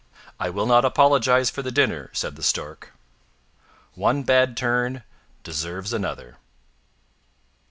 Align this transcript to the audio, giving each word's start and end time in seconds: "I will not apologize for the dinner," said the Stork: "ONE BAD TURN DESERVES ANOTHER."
"I 0.39 0.49
will 0.49 0.65
not 0.65 0.83
apologize 0.83 1.51
for 1.51 1.61
the 1.61 1.69
dinner," 1.69 2.09
said 2.11 2.35
the 2.35 2.41
Stork: 2.41 2.91
"ONE 3.93 4.23
BAD 4.23 4.57
TURN 4.57 5.03
DESERVES 5.43 5.93
ANOTHER." 5.93 6.37